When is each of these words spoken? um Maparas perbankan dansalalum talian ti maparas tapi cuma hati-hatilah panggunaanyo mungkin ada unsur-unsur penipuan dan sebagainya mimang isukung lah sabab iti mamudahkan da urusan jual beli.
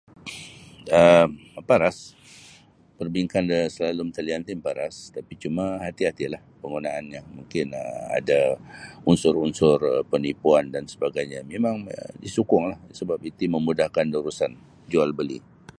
um 0.99 1.29
Maparas 1.55 1.97
perbankan 2.97 3.43
dansalalum 3.51 4.09
talian 4.17 4.41
ti 4.47 4.51
maparas 4.59 4.95
tapi 5.17 5.33
cuma 5.43 5.65
hati-hatilah 5.85 6.41
panggunaanyo 6.61 7.21
mungkin 7.37 7.65
ada 8.19 8.39
unsur-unsur 9.11 9.79
penipuan 10.11 10.65
dan 10.75 10.83
sebagainya 10.93 11.39
mimang 11.51 11.77
isukung 12.27 12.63
lah 12.71 12.79
sabab 12.97 13.19
iti 13.29 13.45
mamudahkan 13.55 14.05
da 14.13 14.17
urusan 14.21 14.51
jual 14.91 15.09
beli. 15.19 15.39